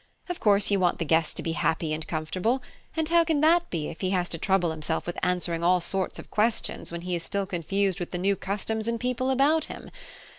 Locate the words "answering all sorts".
5.21-6.17